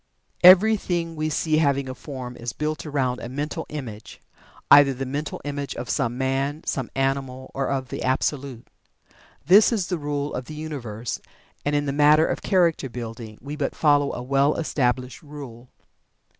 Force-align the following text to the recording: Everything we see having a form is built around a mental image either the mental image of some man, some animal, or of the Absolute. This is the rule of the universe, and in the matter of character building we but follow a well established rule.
Everything 0.43 1.15
we 1.15 1.29
see 1.29 1.57
having 1.57 1.87
a 1.87 1.93
form 1.93 2.35
is 2.35 2.53
built 2.53 2.87
around 2.87 3.19
a 3.19 3.29
mental 3.29 3.67
image 3.69 4.19
either 4.71 4.95
the 4.95 5.05
mental 5.05 5.39
image 5.45 5.75
of 5.75 5.91
some 5.91 6.17
man, 6.17 6.63
some 6.65 6.89
animal, 6.95 7.51
or 7.53 7.69
of 7.69 7.89
the 7.89 8.01
Absolute. 8.01 8.67
This 9.45 9.71
is 9.71 9.85
the 9.89 9.99
rule 9.99 10.33
of 10.33 10.45
the 10.45 10.55
universe, 10.55 11.21
and 11.63 11.75
in 11.75 11.85
the 11.85 11.93
matter 11.93 12.25
of 12.25 12.41
character 12.41 12.89
building 12.89 13.37
we 13.41 13.55
but 13.55 13.75
follow 13.75 14.11
a 14.13 14.23
well 14.23 14.55
established 14.55 15.21
rule. 15.21 15.69